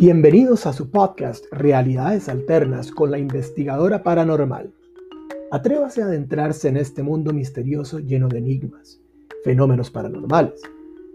[0.00, 4.72] Bienvenidos a su podcast Realidades Alternas con la investigadora paranormal.
[5.50, 8.98] Atrévase a adentrarse en este mundo misterioso lleno de enigmas,
[9.44, 10.62] fenómenos paranormales,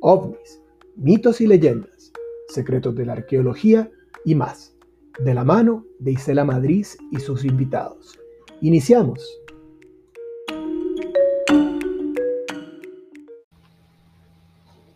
[0.02, 0.62] ovnis,
[0.98, 2.12] mitos y leyendas,
[2.50, 3.90] secretos de la arqueología
[4.24, 4.76] y más,
[5.18, 8.20] de la mano de Isela Madrid y sus invitados.
[8.62, 9.28] Iniciamos.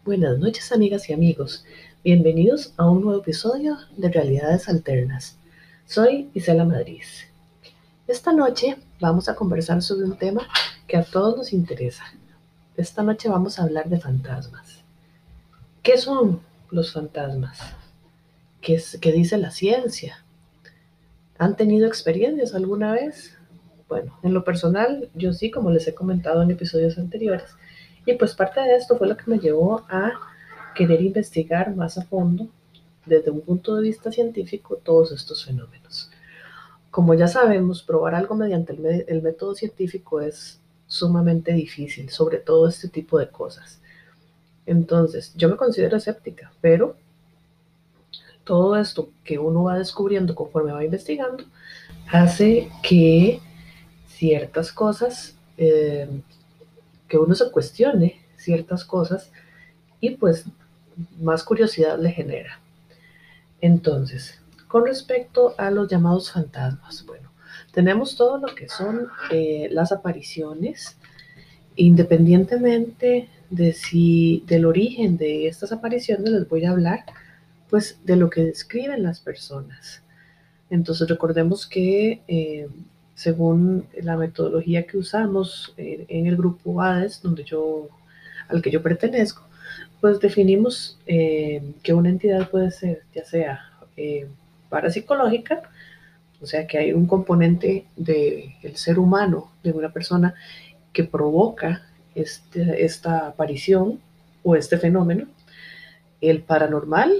[0.05, 1.65] Buenas noches amigas y amigos.
[2.01, 5.37] Bienvenidos a un nuevo episodio de Realidades Alternas.
[5.85, 7.03] Soy Isela Madrid.
[8.07, 10.47] Esta noche vamos a conversar sobre un tema
[10.87, 12.05] que a todos nos interesa.
[12.77, 14.81] Esta noche vamos a hablar de fantasmas.
[15.83, 16.39] ¿Qué son
[16.71, 17.59] los fantasmas?
[18.61, 20.23] ¿Qué, qué dice la ciencia?
[21.37, 23.37] ¿Han tenido experiencias alguna vez?
[23.89, 27.57] Bueno, en lo personal, yo sí, como les he comentado en episodios anteriores.
[28.05, 30.28] Y pues parte de esto fue lo que me llevó a
[30.75, 32.47] querer investigar más a fondo,
[33.05, 36.11] desde un punto de vista científico, todos estos fenómenos.
[36.91, 38.73] Como ya sabemos, probar algo mediante
[39.07, 43.79] el, método científico es sumamente difícil, sobre todo este tipo de cosas.
[44.65, 46.95] Entonces, yo me considero escéptica, pero
[48.43, 51.43] todo esto que uno va descubriendo conforme va investigando
[52.11, 53.39] hace que
[54.07, 56.09] ciertas cosas, eh,
[57.07, 59.31] que uno se cuestione ciertas cosas
[59.99, 60.45] y pues
[61.19, 62.59] más curiosidad le genera.
[63.61, 67.31] Entonces, con respecto a los llamados fantasmas, bueno,
[67.73, 70.97] tenemos todo lo que son eh, las apariciones,
[71.75, 77.05] independientemente de si del origen de estas apariciones les voy a hablar,
[77.69, 80.01] pues de lo que describen las personas.
[80.69, 82.67] Entonces recordemos que eh,
[83.15, 87.89] según la metodología que usamos eh, en el grupo ADES, donde yo,
[88.47, 89.48] al que yo pertenezco,
[90.01, 94.27] pues definimos eh, que una entidad puede ser ya sea eh,
[94.69, 95.63] parapsicológica,
[96.41, 100.35] o sea que hay un componente del ser humano, de una persona,
[100.93, 103.99] que provoca este, esta aparición
[104.43, 105.27] o este fenómeno,
[106.21, 107.11] el paranormal,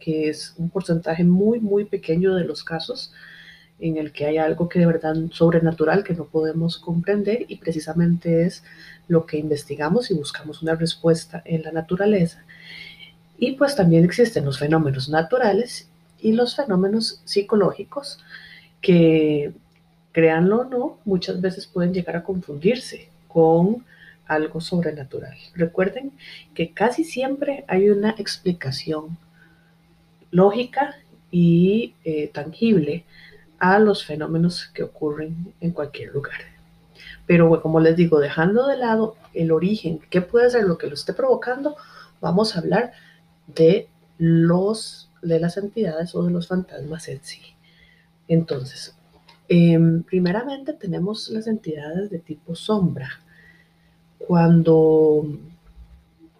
[0.00, 3.12] que es un porcentaje muy, muy pequeño de los casos,
[3.78, 8.44] en el que hay algo que de verdad sobrenatural que no podemos comprender y precisamente
[8.44, 8.62] es
[9.08, 12.44] lo que investigamos y buscamos una respuesta en la naturaleza.
[13.38, 15.88] Y pues también existen los fenómenos naturales
[16.20, 18.18] y los fenómenos psicológicos
[18.80, 19.52] que,
[20.12, 23.84] créanlo o no, muchas veces pueden llegar a confundirse con
[24.26, 25.36] algo sobrenatural.
[25.54, 26.12] Recuerden
[26.54, 29.18] que casi siempre hay una explicación
[30.30, 30.96] lógica
[31.30, 33.04] y eh, tangible
[33.58, 36.51] a los fenómenos que ocurren en cualquier lugar.
[37.26, 40.94] Pero como les digo, dejando de lado el origen, qué puede ser lo que lo
[40.94, 41.76] esté provocando,
[42.20, 42.92] vamos a hablar
[43.46, 43.88] de
[44.18, 47.40] los de las entidades o de los fantasmas en sí.
[48.26, 48.96] Entonces,
[49.48, 53.08] em, primeramente tenemos las entidades de tipo sombra.
[54.18, 55.26] Cuando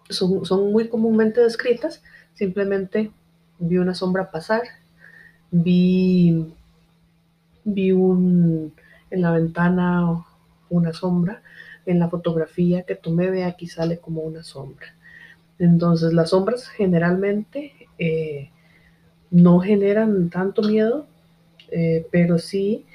[0.09, 3.11] son, son muy comúnmente descritas, simplemente
[3.59, 4.63] vi una sombra pasar,
[5.51, 6.53] vi
[7.63, 8.73] vi un,
[9.09, 10.25] en la ventana
[10.75, 11.41] una sombra,
[11.85, 14.87] en la fotografía que tomé ve aquí sale como una sombra.
[15.59, 18.49] Entonces las sombras generalmente eh,
[19.31, 21.05] no generan tanto miedo,
[21.71, 22.85] eh, pero sí,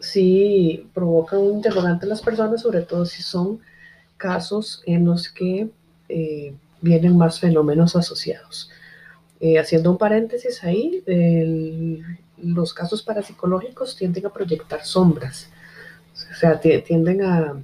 [0.00, 3.60] sí provocan un interrogante en las personas, sobre todo si son
[4.16, 5.68] casos en los que
[6.08, 8.70] eh, vienen más fenómenos asociados.
[9.60, 11.02] haciendo un paréntesis ahí,
[12.38, 15.50] los casos parapsicológicos tienden a proyectar sombras,
[16.30, 17.62] o sea, tienden a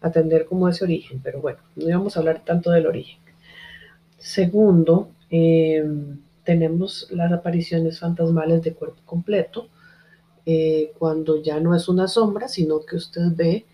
[0.00, 3.18] atender como ese origen, pero bueno, no íbamos a hablar tanto del origen.
[4.18, 9.68] Segundo, em, tenemos las apariciones fantasmales de cuerpo completo,
[10.46, 13.64] eh, cuando ya no es una sombra, sino que usted ve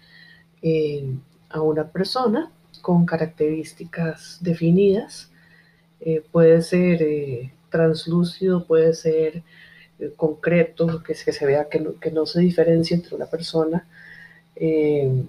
[0.63, 1.05] eh,
[1.49, 5.31] a una persona con características definidas,
[6.01, 9.43] eh, puede ser translúcido, puede ser
[10.17, 13.87] concreto, que, que se vea que no, que no se diferencia entre una persona,
[14.57, 15.25] eh,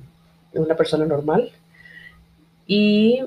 [0.54, 1.52] una persona normal.
[2.68, 3.24] Y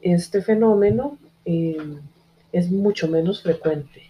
[0.00, 1.76] este fenómeno eh,
[2.52, 4.02] es mucho menos frecuente.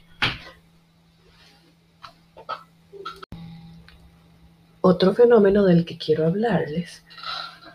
[4.80, 7.04] Otro fenómeno del que quiero hablarles,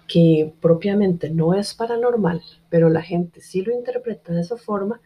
[0.08, 5.00] que propiamente no es paranormal, pero la gente sí lo interpreta de esa forma,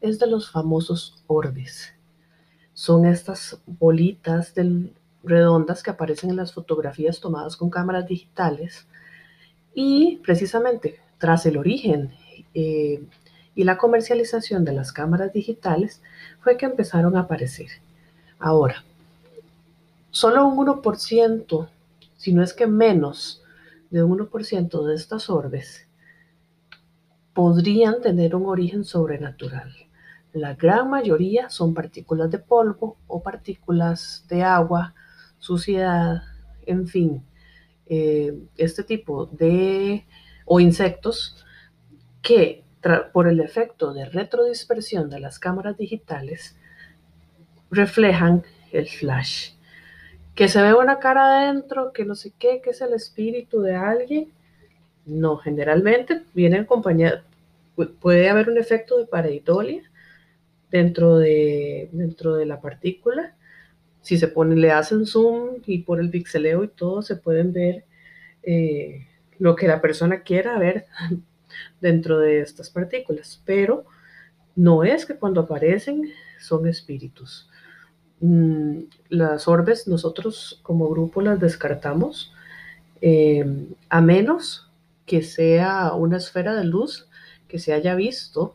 [0.00, 1.94] es de los famosos orbes
[2.74, 4.52] son estas bolitas
[5.24, 8.86] redondas que aparecen en las fotografías tomadas con cámaras digitales
[9.74, 12.12] y precisamente tras el origen
[12.54, 13.02] eh,
[13.54, 16.02] y la comercialización de las cámaras digitales
[16.40, 17.68] fue que empezaron a aparecer.
[18.38, 18.84] Ahora,
[20.10, 21.68] solo un 1%,
[22.16, 23.42] si no es que menos
[23.90, 25.86] de un 1% de estas orbes,
[27.32, 29.72] podrían tener un origen sobrenatural.
[30.32, 34.94] La gran mayoría son partículas de polvo o partículas de agua,
[35.44, 36.22] suciedad,
[36.64, 37.22] en fin,
[37.86, 40.06] eh, este tipo de
[40.46, 41.44] o insectos
[42.22, 42.64] que
[43.12, 46.56] por el efecto de retrodispersión de las cámaras digitales
[47.70, 48.42] reflejan
[48.72, 49.52] el flash.
[50.34, 53.74] Que se ve una cara adentro, que no sé qué, que es el espíritu de
[53.76, 54.32] alguien.
[55.04, 57.20] No, generalmente viene acompañado,
[58.00, 59.82] puede haber un efecto de pareidolia
[60.70, 63.33] dentro de, dentro de la partícula.
[64.04, 67.86] Si se pone, le hacen zoom y por el pixeleo y todo, se pueden ver
[68.42, 69.06] eh,
[69.38, 70.84] lo que la persona quiera ver
[71.80, 73.86] dentro de estas partículas, pero
[74.56, 77.48] no es que cuando aparecen son espíritus.
[78.20, 82.34] Mm, las orbes nosotros como grupo las descartamos
[83.00, 84.70] eh, a menos
[85.06, 87.08] que sea una esfera de luz
[87.48, 88.54] que se haya visto,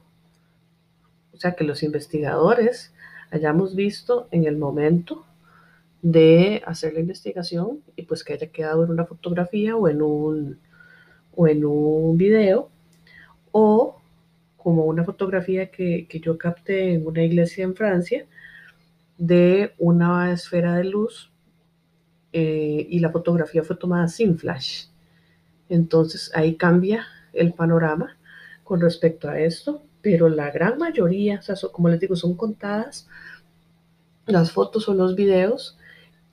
[1.34, 2.94] o sea, que los investigadores
[3.32, 5.26] hayamos visto en el momento
[6.02, 10.60] de hacer la investigación y pues que haya quedado en una fotografía o en un,
[11.36, 12.70] o en un video
[13.52, 14.00] o
[14.58, 18.26] como una fotografía que, yo capté en una iglesia en Francia
[19.18, 21.32] de una esfera de luz
[22.32, 24.86] eh, y la fotografía fue tomada sin flash.
[25.70, 28.18] Entonces ahí cambia el panorama
[28.64, 33.08] con respecto a esto, pero la gran mayoría, o sea, como les digo, son contadas
[34.26, 35.79] las fotos o los videos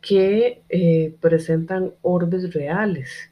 [0.01, 3.31] que eh, presentan orbes reales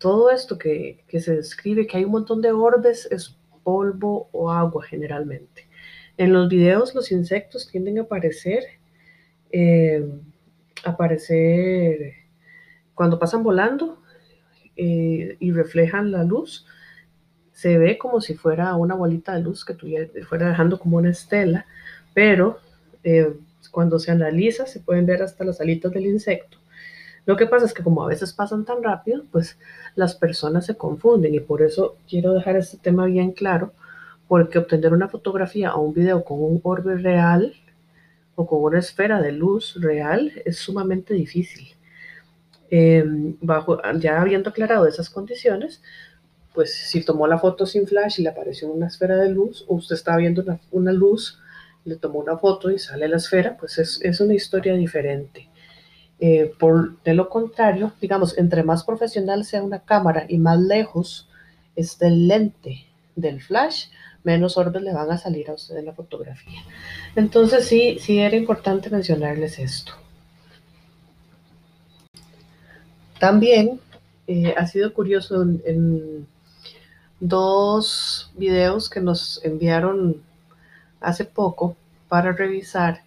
[0.00, 4.82] todo esto que, se describe, que hay un montón de orbes, es polvo o agua
[4.82, 5.68] generalmente.
[6.16, 8.64] En los videos los insectos tienden a aparecer,
[9.52, 10.02] eh,
[10.84, 12.14] aparecer
[12.94, 14.00] cuando pasan volando
[14.74, 16.66] eh, y reflejan la luz,
[17.52, 19.74] se ve como si fuera una bolita de luz que
[20.24, 21.66] fuera dejando como una estela,
[22.14, 22.58] pero
[23.68, 26.58] cuando se analiza se pueden ver hasta las alitas del insecto
[27.26, 29.58] lo que pasa es que como a veces pasan tan rápido, pues
[29.94, 33.72] las personas se confunden y por eso quiero dejar este tema bien claro,
[34.28, 37.54] porque obtener una fotografía o un video con un orbe real
[38.34, 41.68] o con una esfera de luz real es sumamente difícil.
[42.70, 45.82] Em, bajo, ya habiendo aclarado esas condiciones,
[46.54, 49.76] pues si tomó la foto sin flash y le apareció una esfera de luz, o
[49.76, 51.38] usted está viendo una, luz,
[51.84, 55.48] le tomó una foto y sale la esfera, pues es, es una historia diferente.
[56.22, 61.28] Eh, por, de lo contrario, digamos, entre más profesional sea una cámara y más lejos
[61.76, 62.84] esté el lente
[63.16, 63.86] del flash,
[64.22, 66.60] menos orbes le van a salir a usted en la fotografía.
[67.16, 69.92] Entonces sí, sí era importante mencionarles esto.
[73.18, 73.80] También
[74.26, 76.26] eh, ha sido curioso en
[77.18, 80.22] dos videos que nos enviaron
[81.00, 81.76] hace poco
[82.08, 83.02] para revisar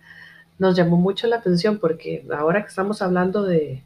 [0.59, 3.81] nos llamó mucho la atención porque ahora que estamos hablando de,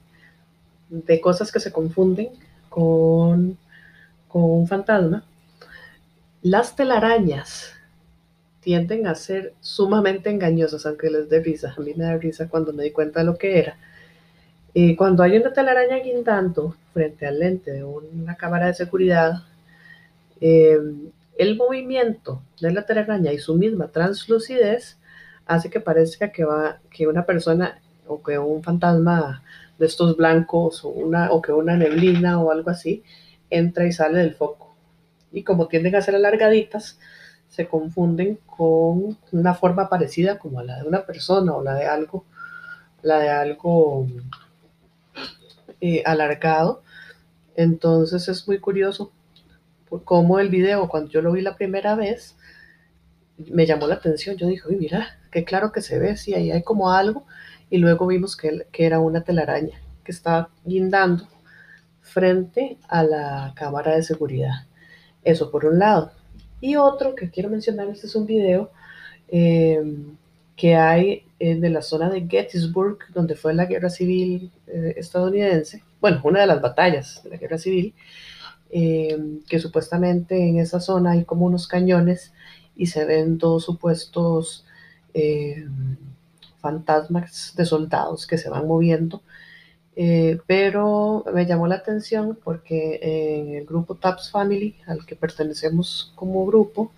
[0.90, 2.30] de cosas que se confunden
[2.70, 3.58] con,
[4.28, 5.24] con un fantasma,
[6.42, 7.74] las telarañas
[8.62, 11.74] tienden a ser sumamente engañosas, aunque les dé risa.
[11.76, 13.78] A mí me da risa cuando me di cuenta de lo que era.
[14.74, 19.44] Y cuando hay una telaraña guindando frente al lente de una cámara de seguridad,
[20.40, 20.78] eh,
[21.38, 24.98] el movimiento de la telaraña y su misma translucidez
[25.46, 29.44] hace que parezca que va, que una persona o que un fantasma
[29.78, 33.04] de estos blancos o, una, o que una neblina o algo así
[33.50, 34.76] entra y sale del foco.
[35.32, 37.00] Y como tienden a ser alargaditas,
[37.50, 42.26] se confunden con una forma parecida como la de una persona o la de algo,
[43.02, 44.08] la de algo
[45.80, 46.82] eh, alargado.
[47.56, 49.12] Entonces es muy curioso
[50.04, 52.36] cómo el video, cuando yo lo vi la primera vez,
[53.38, 54.38] me llamó la atención.
[54.38, 57.26] Yo dije, uy, mira, qué claro que se ve, sí, ahí hay como algo.
[57.70, 61.28] Y luego vimos que, era una telaraña que estaba guindando
[62.02, 64.66] frente a la cámara de seguridad.
[65.24, 66.12] Eso por un lado.
[66.62, 68.72] Y otro que quiero mencionar, este es un video
[69.28, 69.84] eh,
[70.56, 76.20] que hay de la zona de Gettysburg, donde fue la guerra civil eh, estadounidense, bueno,
[76.24, 77.94] una de las batallas de la guerra civil,
[78.70, 82.34] eh, que supuestamente en esa zona hay como unos cañones
[82.76, 84.66] y se ven dos supuestos
[85.14, 85.68] eh,
[86.60, 89.22] fantasmas de soldados que se van moviendo.
[89.96, 96.14] Eh, pero me llamó la atención porque en el grupo TAPS Family, al que pertenecemos
[96.16, 96.92] como grupo,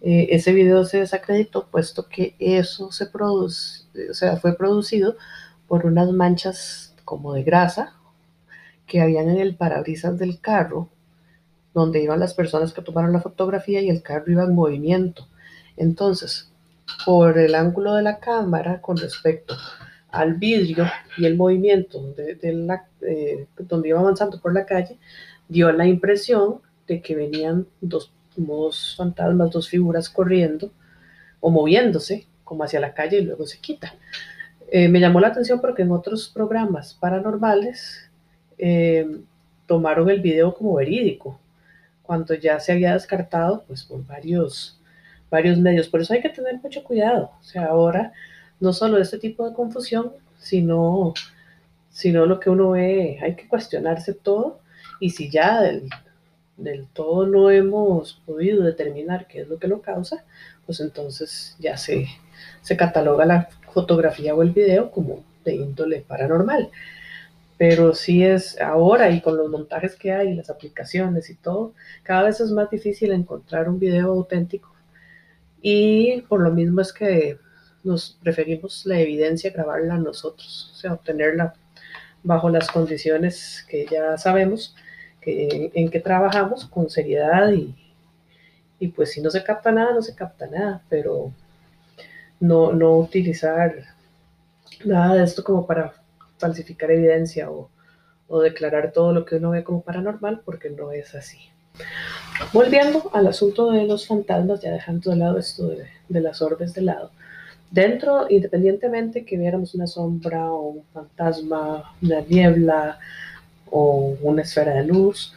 [0.00, 5.16] eh, ese video se desacreditó puesto que eso se produce, o sea, fue producido
[5.66, 7.94] por unas manchas como de grasa
[8.88, 10.88] que habían en el parabrisas del carro
[11.74, 15.28] donde iban las personas que tomaron la fotografía y el carro iba en movimiento.
[15.76, 16.50] Entonces,
[17.04, 19.54] por el ángulo de la cámara con respecto
[20.10, 24.98] al vidrio y el movimiento de, la, eh, donde iba avanzando por la calle,
[25.48, 30.72] dio la impresión de que venían dos, dos fantasmas, dos figuras corriendo
[31.40, 33.94] o moviéndose como hacia la calle y luego se quita.
[34.70, 38.07] Eh, me llamó la atención porque en otros programas paranormales
[38.58, 39.06] eh,
[39.66, 41.38] tomaron el video como verídico,
[42.02, 44.80] cuando ya se había descartado pues por varios,
[45.30, 45.88] varios medios.
[45.88, 47.32] Por eso hay que tener mucho cuidado.
[47.40, 48.12] O sea, ahora
[48.60, 51.14] no solo este tipo de confusión, sino,
[51.90, 54.60] sino lo que uno ve, hay que cuestionarse todo
[55.00, 55.88] y si ya del,
[56.56, 60.24] del todo no hemos podido determinar qué es lo que lo causa,
[60.66, 62.06] pues entonces ya se,
[62.62, 66.70] se cataloga la fotografía o el video como de índole paranormal.
[67.58, 71.74] Pero sí es ahora y con los montajes que hay, las aplicaciones y todo,
[72.04, 74.72] cada vez es más difícil encontrar un video auténtico.
[75.60, 77.38] Y por lo mismo es que
[77.84, 81.54] nos preferimos la evidencia grabarla nosotros, o sea, obtenerla
[82.22, 84.74] bajo las condiciones que ya sabemos
[85.20, 87.74] que, en que trabajamos con seriedad y,
[88.78, 91.32] y pues si no se capta nada, no se capta nada, pero
[92.40, 93.74] no, no utilizar
[94.84, 95.94] nada de esto como para
[96.38, 97.70] falsificar evidencia o,
[98.42, 101.38] declarar todo lo que uno ve como paranormal, porque no es así.
[102.52, 106.82] Volviendo al asunto de los fantasmas, ya dejando de lado esto de, las orbes de
[106.82, 107.10] lado,
[107.70, 112.98] Dentro, independientemente que viéramos una sombra o un fantasma, una niebla
[113.70, 115.34] o una esfera de luz,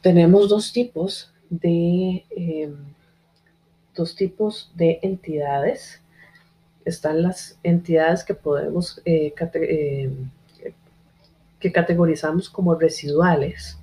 [0.00, 2.74] tenemos dos tipos de, em,
[3.94, 6.00] dos tipos de entidades.
[6.84, 10.30] Están las entidades que podemos, eh, em,
[11.60, 13.78] que categorizamos como residuales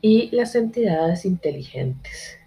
[0.00, 2.38] y las entidades inteligentes.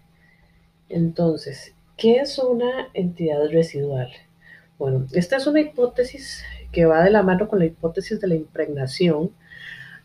[0.87, 4.09] Entonces, ¿Qué es una entidad residual?
[4.79, 8.33] Bueno, esta es una hipótesis que va de la mano con la hipótesis de la
[8.33, 9.29] impregnación.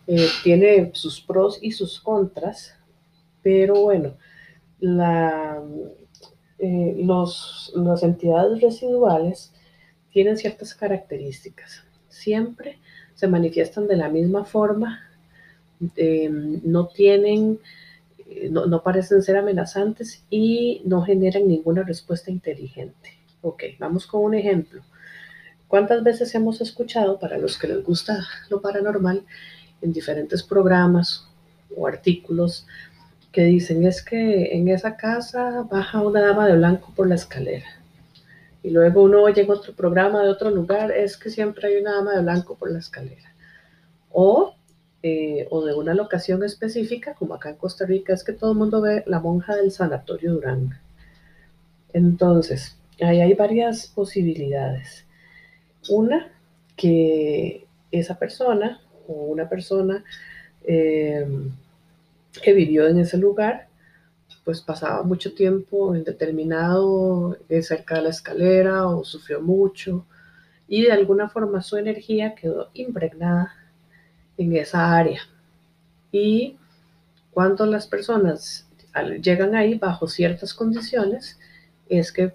[0.06, 2.76] Eh, tiene sus pros y sus contras,
[3.42, 4.12] pero bueno,
[6.58, 9.52] eh, las entidades residuales
[10.12, 11.84] tienen ciertas características.
[12.08, 12.78] Siempre
[13.14, 15.00] se manifiestan de la misma forma,
[15.96, 17.58] eh, no tienen
[18.28, 23.10] eh, no, parecen ser amenazantes y no generan ninguna respuesta inteligente.
[23.42, 24.82] Ok, vamos con un ejemplo.
[25.68, 29.24] ¿Cuántas veces hemos escuchado, para los que les gusta lo paranormal,
[29.80, 31.28] en diferentes programas
[31.76, 32.66] o artículos
[33.32, 37.66] que dicen es que en esa casa baja una dama de blanco por la escalera?
[38.62, 41.96] Y luego uno oye en otro programa de otro lugar, es que siempre hay una
[41.96, 43.32] dama de blanco por la escalera.
[44.10, 44.56] O
[45.08, 48.58] eh, o de una locación específica, como acá en Costa Rica, es que todo el
[48.58, 50.80] mundo ve la monja del Sanatorio Durán.
[51.92, 55.04] Entonces, ahí hay varias posibilidades.
[55.88, 56.32] Una,
[56.76, 60.02] que esa persona o una persona
[60.64, 61.24] eh,
[62.38, 63.68] que vivió en ese lugar,
[64.44, 70.06] pues pasaba mucho tiempo indeterminado eh, cerca de la escalera o sufrió mucho
[70.68, 73.54] y de alguna forma su energía quedó impregnada
[74.36, 75.22] en esa área.
[76.12, 76.56] Y
[77.32, 78.66] cuando las personas
[79.20, 81.38] llegan ahí bajo ciertas condiciones,
[81.88, 82.32] es que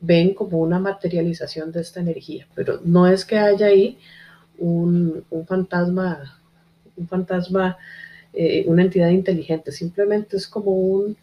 [0.00, 3.98] ven como una materialización de esta energía, pero no es que haya ahí
[4.58, 6.38] un, fantasma,
[6.96, 7.78] un fantasma,
[8.36, 11.16] eh, una entidad inteligente, simplemente es como, un,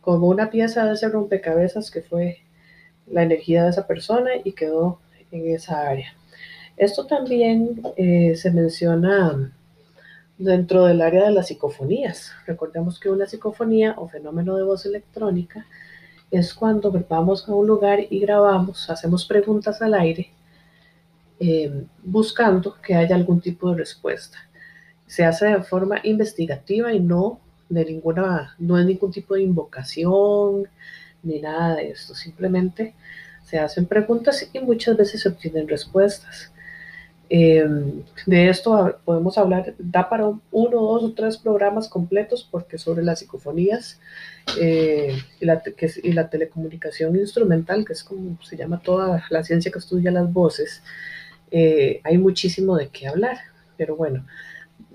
[0.00, 2.38] como una pieza de ese rompecabezas que fue
[3.06, 4.98] la energía de esa persona y quedó
[5.30, 6.08] en esa área.
[6.76, 9.52] Esto también eh, se menciona
[10.38, 12.32] dentro del área de las psicofonías.
[12.46, 15.66] Recordemos que una psicofonía o fenómeno de voz electrónica
[16.32, 20.32] es cuando vamos a un lugar y grabamos, hacemos preguntas al aire,
[21.38, 24.38] eh, buscando que haya algún tipo de respuesta.
[25.06, 30.68] Se hace de forma investigativa y no de ninguna, no es ningún tipo de invocación
[31.22, 32.14] ni nada de esto.
[32.14, 32.94] Simplemente
[33.44, 36.52] se hacen preguntas y muchas veces se obtienen respuestas.
[37.28, 43.02] Em, de esto podemos hablar, da para uno, dos o tres programas completos, porque sobre
[43.02, 44.00] las psicofonías
[44.60, 45.60] eh, y, la,
[46.04, 50.32] y, la, telecomunicación instrumental, que es como se llama toda la ciencia que estudia las
[50.32, 50.82] voces,
[51.50, 53.38] eh, hay muchísimo de qué hablar.
[53.76, 54.24] Pero bueno,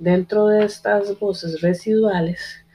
[0.02, 2.66] dentro de estas voces residuales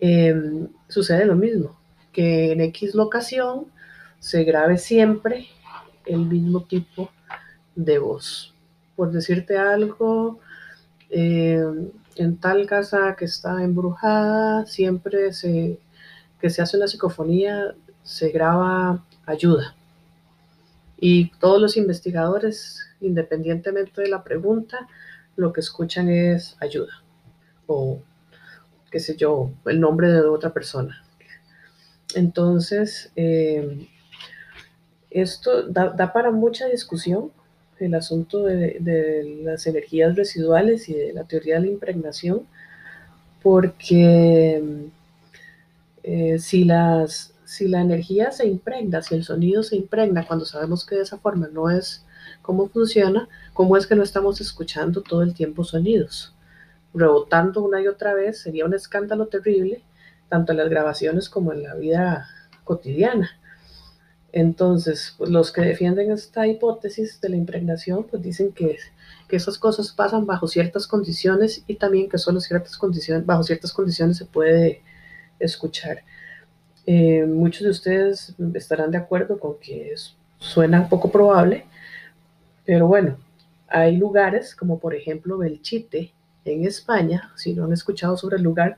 [0.00, 1.76] em, sucede lo mismo.
[2.12, 3.66] que en X locación
[4.20, 5.48] se grabe siempre
[6.06, 7.10] el mismo tipo
[7.74, 8.54] de voz.
[8.94, 10.38] Por decirte algo,
[11.10, 15.80] eh, en tal casa que está embrujada, siempre se,
[16.40, 19.74] que se hace una psicofonía, se graba ayuda.
[20.98, 24.86] Y todos los investigadores, independientemente de la pregunta,
[25.36, 27.02] lo que escuchan es ayuda
[27.66, 28.00] o
[28.94, 31.04] qué sé yo, el nombre de otra persona.
[32.14, 33.88] Entonces, eh,
[35.10, 37.32] esto da, para mucha discusión
[37.80, 42.46] el asunto de, las energías residuales y de la teoría de la impregnación,
[43.42, 44.62] porque
[46.04, 50.86] eh, si, las, si la energía se impregna, si el sonido se impregna, cuando sabemos
[50.86, 52.03] que de esa forma no es
[52.44, 56.34] cómo funciona, ¿cómo es que no estamos escuchando todo el tiempo sonidos?
[56.92, 59.82] Rebotando una y otra vez sería un escándalo terrible,
[60.28, 62.28] tanto en las grabaciones como en la vida
[62.64, 63.30] cotidiana.
[64.30, 68.76] Entonces, pues, los que defienden esta hipótesis de la impregnación, pues dicen que,
[69.26, 73.72] que esas cosas pasan bajo ciertas condiciones y también que solo ciertas condiciones, bajo ciertas
[73.72, 74.82] condiciones se puede
[75.38, 76.02] escuchar.
[76.84, 79.94] Eh, muchos de ustedes estarán de acuerdo con que
[80.38, 81.64] suena poco probable,
[82.64, 83.18] pero bueno,
[83.68, 86.12] hay lugares como por ejemplo Belchite
[86.44, 87.32] en España.
[87.36, 88.76] Si no han escuchado sobre el lugar,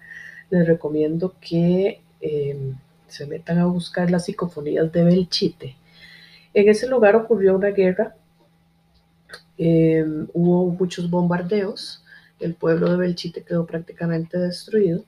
[0.51, 2.01] les recomiendo que...
[2.21, 2.75] Eh,
[3.09, 5.77] se metan a buscar las psicofonías de Belchite.
[6.55, 8.17] En ese lugar ocurrió una guerra,
[9.59, 12.05] em, hubo muchos bombardeos,
[12.41, 15.05] el pueblo de Belchite quedó prácticamente destruido.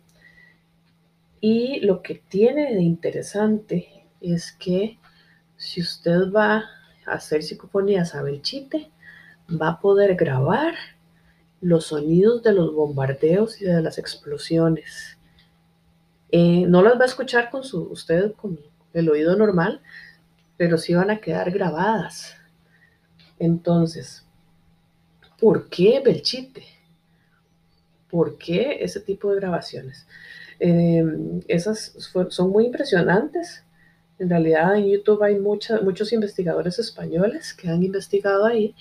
[1.40, 4.98] Y lo que tiene de interesante es que
[5.56, 6.64] si usted va
[7.12, 8.90] hacer psicofonías a Belchite,
[9.50, 10.74] va a poder grabar
[11.60, 15.18] los sonidos de los bombardeos y de las explosiones.
[16.30, 18.60] Eh, no las va a escuchar con su, usted con
[18.92, 19.80] el oído normal,
[20.56, 22.36] pero sí van a quedar grabadas.
[23.38, 24.26] Entonces,
[25.40, 26.64] ¿por qué Belchite?
[28.10, 30.06] ¿Por qué ese tipo de grabaciones?
[30.60, 31.04] Eh,
[31.46, 31.94] esas
[32.28, 33.64] son muy impresionantes.
[34.18, 38.74] En realidad en YouTube hay muchos investigadores españoles que han investigado ahí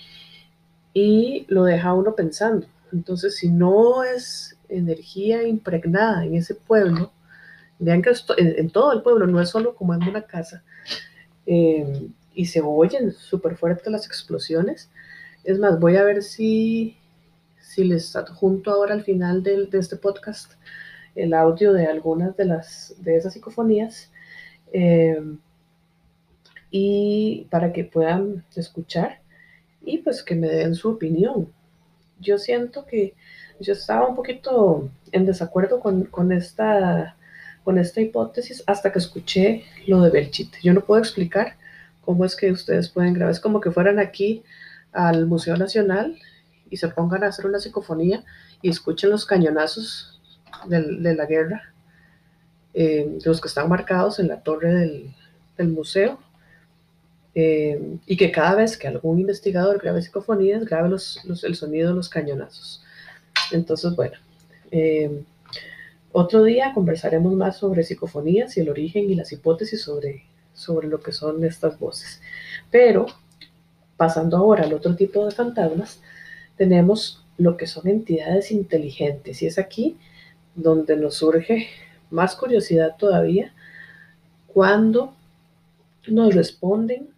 [0.92, 2.66] y lo deja uno pensando.
[2.92, 7.12] Entonces, si no es energía impregnada en ese pueblo,
[7.78, 10.62] Vean que esto, en, todo el pueblo, no es solo como en una casa.
[11.46, 14.90] Eh, y se oyen súper fuertes las explosiones.
[15.44, 16.96] Es más, voy a ver si,
[17.60, 20.52] si les adjunto ahora al final de, este podcast
[21.14, 24.10] el audio de algunas de, las, de esas psicofonías.
[24.72, 25.20] Eh,
[26.70, 29.20] y para que puedan escuchar
[29.82, 31.50] y pues que me den su opinión.
[32.20, 33.14] Yo siento que
[33.60, 37.16] yo estaba un poquito en desacuerdo con, con esta
[37.64, 40.58] con esta hipótesis hasta que escuché lo de Belchite.
[40.62, 41.56] Yo no puedo explicar
[42.00, 43.32] cómo es que ustedes pueden grabar.
[43.32, 44.42] Es como que fueran aquí
[44.92, 46.16] al Museo Nacional
[46.70, 48.24] y se pongan a hacer una psicofonía
[48.62, 50.18] y escuchen los cañonazos
[50.66, 51.74] de, la guerra,
[52.74, 54.72] eh, los que están marcados en la torre
[55.56, 56.18] del, museo.
[57.34, 62.08] Eh, y que cada vez que algún investigador grabe psicofonías, grabe el sonido de los
[62.08, 62.82] cañonazos.
[63.52, 64.16] Entonces, bueno,
[64.70, 65.22] eh,
[66.12, 71.00] otro día conversaremos más sobre psicofonías y el origen y las hipótesis sobre, sobre lo
[71.00, 72.20] que son estas voces.
[72.70, 73.06] Pero,
[73.96, 76.00] pasando ahora al otro tipo de fantasmas,
[76.56, 79.42] tenemos lo que son entidades inteligentes.
[79.42, 79.96] Y es aquí
[80.54, 81.68] donde nos surge
[82.10, 83.52] más curiosidad todavía
[84.46, 85.14] cuando
[86.06, 87.08] nos responden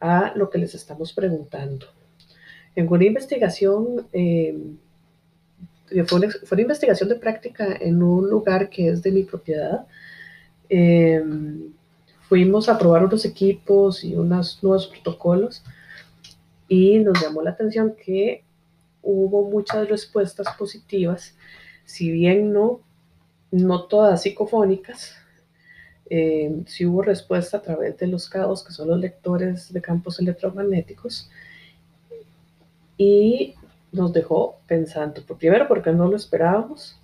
[0.00, 1.86] a lo que les estamos preguntando.
[2.74, 4.56] En una investigación eh,
[6.06, 9.86] fue una, investigación de práctica en un lugar que es de mi propiedad.
[10.68, 11.72] Em,
[12.28, 15.64] fuimos a probar unos equipos y unos nuevos protocolos
[16.68, 18.44] y nos llamó la atención que
[19.02, 21.34] hubo muchas respuestas positivas,
[21.84, 22.80] si bien no,
[23.50, 25.14] no todas psicofónicas,
[26.08, 30.18] eh, sí hubo respuesta a través de los CAOs, que son los lectores de campos
[30.18, 31.30] electromagnéticos,
[32.96, 33.54] y
[33.92, 35.22] nos dejó pensando.
[35.38, 36.96] Primero, porque no lo esperábamos.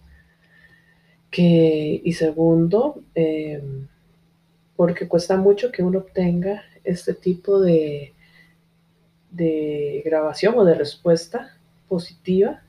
[1.31, 3.63] Que, y segundo, eh,
[4.77, 8.15] porque cuesta mucho que uno obtenga este tipo de,
[9.31, 11.57] de grabación o de respuesta
[11.89, 12.63] positiva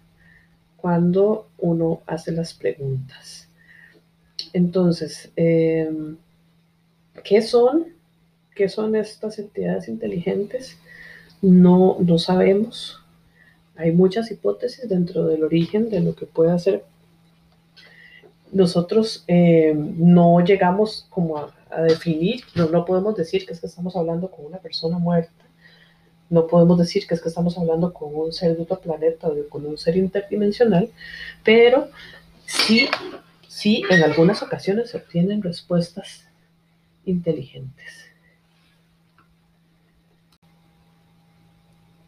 [0.76, 3.47] cuando uno hace las preguntas.
[4.54, 5.90] Entonces, eh,
[7.24, 7.88] ¿qué son?
[8.56, 10.78] ¿Qué son estas entidades inteligentes?
[11.42, 13.04] No, no sabemos.
[13.76, 16.84] Hay muchas hipótesis dentro del origen de lo que puede hacer
[18.52, 23.68] nosotros eh, no llegamos como a, a definir, no, no, podemos decir que es que
[23.68, 25.32] estamos hablando con una persona muerta,
[26.30, 29.50] no podemos decir que es que estamos hablando con un ser de otro planeta o
[29.50, 30.90] con un ser interdimensional,
[31.44, 31.90] pero
[32.46, 32.88] sí,
[33.58, 36.28] sí, en algunas ocasiones se obtienen respuestas
[37.06, 38.06] inteligentes.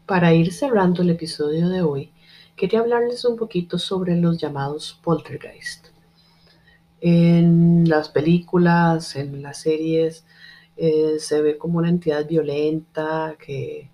[0.06, 2.12] Para ir cerrando el episodio de hoy,
[2.56, 5.88] quería hablarles un poquito sobre los llamados poltergeist.
[7.00, 10.24] En las películas, en las series,
[10.76, 13.90] eh, se ve como una entidad violenta que,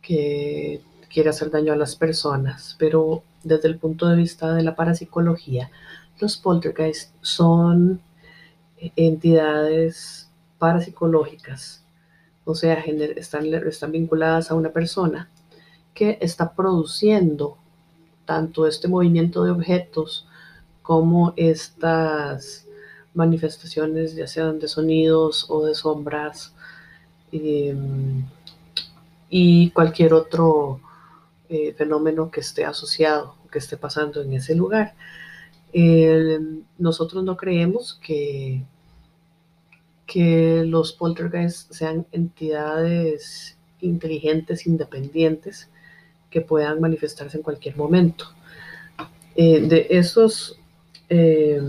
[0.00, 0.80] que
[1.12, 5.72] quiere hacer daño a las personas, pero desde el punto de vista de la parapsicología,
[6.20, 8.00] los poltergeist son
[8.96, 10.28] entidades
[10.58, 11.82] parapsicológicas,
[12.44, 15.28] o sea, están, están vinculadas a una persona
[15.94, 17.58] que está produciendo
[18.24, 20.26] tanto este movimiento de objetos
[20.82, 22.66] como estas
[23.14, 26.54] manifestaciones, ya sean de sonidos o de sombras,
[27.32, 27.76] eh,
[29.28, 30.80] y cualquier otro
[31.48, 34.94] eh, fenómeno que esté asociado, que esté pasando en ese lugar.
[35.72, 36.38] Eh,
[36.78, 38.64] nosotros no creemos que,
[40.06, 45.70] que los poltergeists sean entidades inteligentes, independientes,
[46.30, 48.26] que puedan manifestarse en cualquier momento.
[49.34, 50.58] Eh, de esos,
[51.08, 51.60] eh,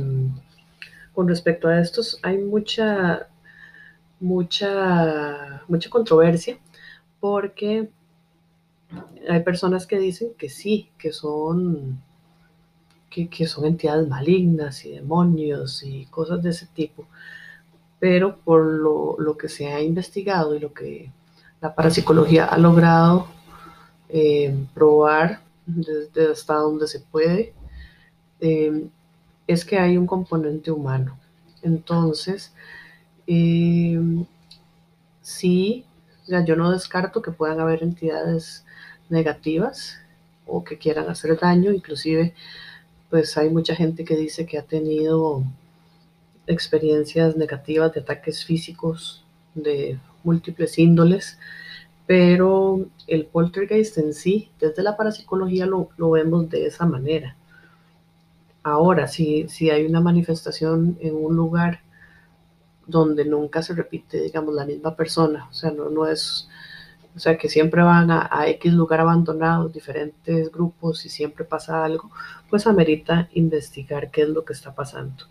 [1.14, 3.28] con respecto a estos, hay mucha,
[4.20, 6.58] mucha, mucha controversia
[7.20, 7.90] porque
[9.30, 12.02] hay personas que dicen que sí, que son,
[13.10, 17.06] que, son entidades malignas y demonios y cosas de ese tipo,
[18.00, 21.12] pero por lo, lo, que se ha investigado y lo que
[21.62, 23.28] la parapsicología ha logrado
[24.10, 27.54] eh, probar desde hasta donde se puede,
[28.40, 28.88] eh,
[29.48, 31.18] es que hay un componente humano.
[31.62, 32.54] Entonces,
[33.28, 34.00] eh,
[35.22, 35.86] sí,
[36.46, 38.66] yo no descarto que puedan haber entidades
[39.10, 40.00] negativas
[40.46, 42.34] o que quieran hacer daño, inclusive
[43.10, 45.44] pues hay mucha gente que dice que ha tenido
[46.48, 49.24] experiencias negativas de ataques físicos
[49.56, 51.38] de múltiples índoles,
[52.06, 57.36] pero el poltergeist en sí, desde la parapsicología lo, lo vemos de esa manera.
[58.64, 61.82] Ahora, si, si hay una manifestación en un lugar
[62.88, 66.50] donde nunca se repite, digamos, la misma persona, o sea, no, no es,
[67.16, 71.84] o sea, que siempre van a, a, X lugar abandonado, diferentes grupos y siempre pasa
[71.84, 72.12] algo,
[72.50, 75.26] pues amerita investigar qué es lo que está pasando.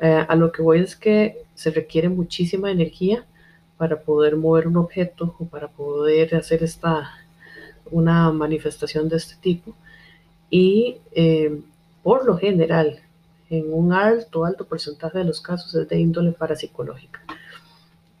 [0.00, 3.24] Eh, a lo que voy es que se requiere muchísima energía
[3.76, 7.10] para poder mover un objeto o para poder hacer esta,
[7.90, 9.74] una manifestación de este tipo.
[10.50, 11.60] Y eh,
[12.02, 13.00] por lo general,
[13.50, 17.20] en un alto, alto porcentaje de los casos es de índole parapsicológica.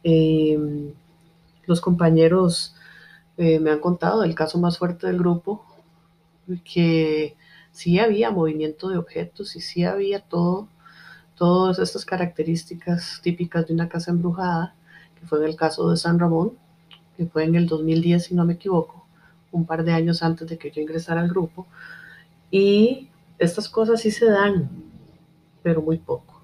[0.02, 0.58] Eh,
[1.66, 2.76] los compañeros
[3.36, 5.64] eh, me han contado el caso más fuerte del grupo,
[6.64, 7.36] que
[7.72, 10.68] sí había movimiento de objetos y sí había todo,
[11.36, 14.74] todas estas características típicas de una casa embrujada,
[15.18, 16.52] que fue en el caso de San Ramón,
[17.16, 19.06] que fue en el 2010, si no me equivoco,
[19.52, 21.66] un par de años antes de que yo ingresara al grupo.
[22.50, 24.70] Y estas cosas sí se dan,
[25.62, 26.42] pero muy poco.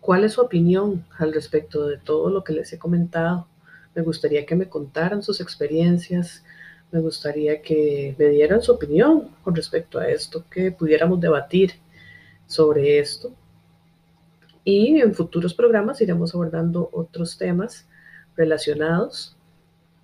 [0.00, 3.46] ¿Cuál es su opinión al respecto de todo lo que les he comentado?
[3.94, 6.44] Me gustaría que me contaran sus experiencias,
[6.92, 11.74] me gustaría que me dieran su opinión con respecto a esto, que pudiéramos debatir
[12.46, 13.32] sobre esto.
[14.64, 17.86] Y en futuros programas iremos abordando otros temas
[18.36, 19.36] relacionados,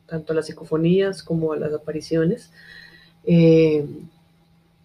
[0.06, 2.52] tanto a las psicofonías como a las apariciones.
[3.24, 3.86] Eh,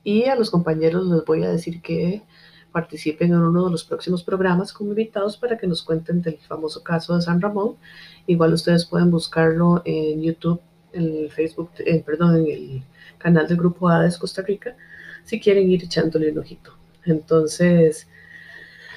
[0.03, 2.23] y a los compañeros les voy a decir que
[2.71, 6.83] participen en uno de los próximos programas como invitados para que nos cuenten del famoso
[6.83, 7.75] caso de San Ramón.
[8.27, 10.61] Igual ustedes pueden buscarlo en YouTube,
[10.93, 12.83] en el Facebook, eh, perdón, en el
[13.17, 14.75] canal del Grupo Hades Costa Rica,
[15.23, 16.73] si quieren ir echándole un ojito.
[17.05, 18.07] Entonces,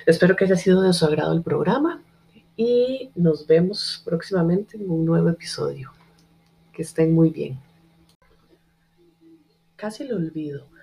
[0.07, 2.03] espero que haya sido de su agrado el programa
[2.57, 5.93] y nos vemos próximamente en un nuevo episodio.
[6.73, 7.59] Que estén muy bien.
[9.77, 10.74] Casi lo olvido.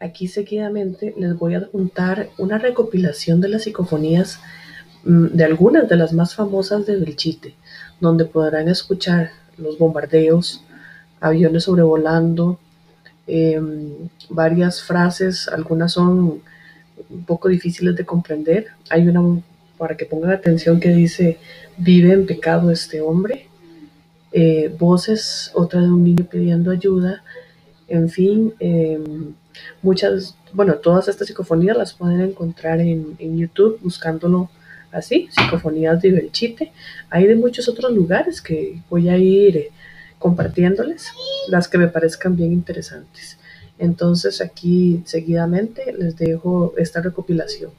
[0.00, 4.40] Aquí seguidamente les voy a adjuntar una recopilación de las psicofonías
[5.04, 7.54] de algunas de las más famosas de Belchite,
[8.00, 10.64] donde podrán escuchar los bombardeos,
[11.20, 12.58] aviones sobrevolando,
[13.26, 13.60] eh,
[14.30, 16.42] varias frases, algunas son
[17.10, 18.68] un poco difíciles de comprender.
[18.90, 19.42] Hay una,
[19.78, 21.38] para que pongan atención, que dice,
[21.76, 23.48] vive en pecado este hombre.
[24.32, 27.22] Eh, voces, otra de un niño pidiendo ayuda.
[27.88, 28.98] En fin, eh,
[29.82, 34.50] muchas bueno, todas estas psicofonías las pueden encontrar en, en YouTube buscándolo
[34.92, 36.72] así, psicofonías de Belchite.
[37.10, 39.70] Hay de muchos otros lugares que voy a ir eh,
[40.18, 41.08] compartiéndoles,
[41.48, 43.36] las que me parezcan bien interesantes.
[43.78, 47.72] Entonces aquí seguidamente les dejo esta recopilación.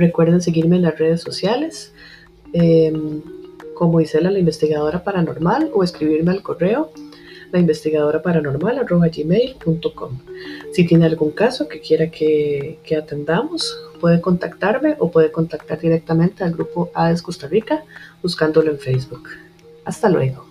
[0.00, 1.92] Recuerden seguirme en las redes sociales
[2.54, 3.20] em,
[3.74, 6.90] como Isela, la investigadora paranormal, o escribirme al correo
[7.52, 10.18] la investigadora paranormal gmail.com.
[10.72, 16.44] Si tiene algún caso que quiera que, que, atendamos, puede contactarme o puede contactar directamente
[16.44, 17.84] al grupo AES Costa Rica
[18.22, 19.28] buscándolo en Facebook.
[19.84, 20.49] Hasta luego.